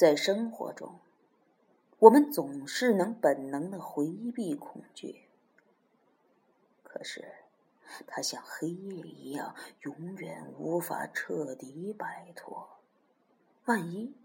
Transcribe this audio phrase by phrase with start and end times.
[0.00, 0.98] 在生活中，
[1.98, 5.28] 我们总是能本能的回避恐惧，
[6.82, 7.22] 可是
[8.06, 12.78] 它像黑夜一样，永远无法彻底摆脱。
[13.66, 14.16] 万一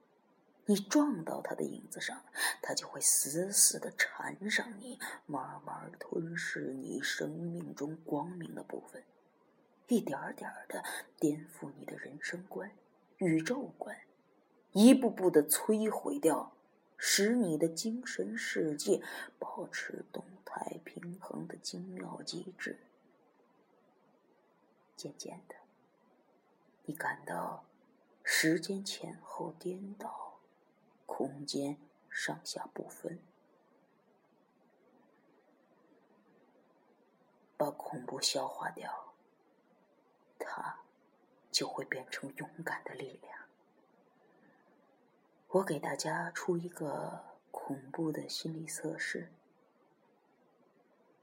[0.65, 2.23] 你撞到它的影子上，
[2.61, 9.03] 它就会死死的缠上你，慢慢吞噬你生命中光明的部分。
[9.89, 10.81] 一点点的
[11.19, 12.71] 颠覆你的人生观、
[13.17, 13.93] 宇宙观，
[14.75, 16.51] 一步步的摧毁掉，
[16.97, 19.01] 使你的精神世界
[19.39, 22.77] 保持动态平衡的精妙机制。
[24.97, 25.55] 渐渐的，
[26.83, 27.63] 你感到
[28.21, 30.39] 时间前后颠倒，
[31.05, 31.77] 空间
[32.09, 33.17] 上下不分，
[37.55, 39.13] 把恐怖消化掉。
[40.37, 40.81] 它
[41.49, 43.44] 就会变成勇敢的力量。
[45.55, 49.29] 我给大家出一个恐怖的心理测试：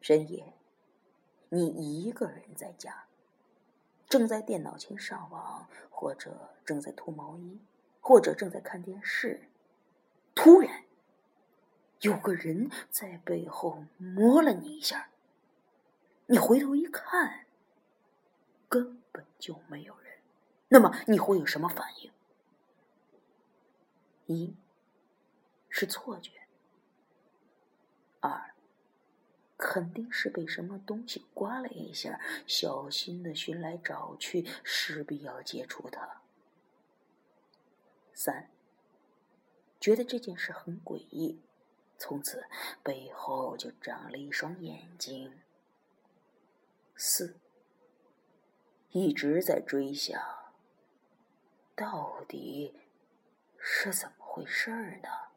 [0.00, 0.54] 深夜，
[1.50, 3.04] 你一个人在家，
[4.08, 7.58] 正在电脑前上网，或者正在脱毛衣，
[8.00, 9.42] 或者正在看电视，
[10.34, 10.84] 突然
[12.00, 15.10] 有个人在背后摸了你一下，
[16.24, 17.44] 你回头一看，
[18.70, 18.98] 根。
[19.12, 20.14] 本就没有人，
[20.68, 22.11] 那么你会有什么反应？
[24.32, 24.56] 一
[25.68, 26.32] 是错觉，
[28.20, 28.54] 二
[29.56, 36.22] 肯定是被什么东西刮了一下，小心的寻来找去，势必要接触它。
[38.12, 38.50] 三
[39.80, 41.40] 觉得这件事很诡异，
[41.98, 42.44] 从此
[42.82, 45.40] 背后就长了一双眼睛。
[46.96, 47.36] 四。
[48.94, 50.22] 一直在追想，
[51.74, 52.74] 到底
[53.58, 55.31] 是怎么回事儿呢？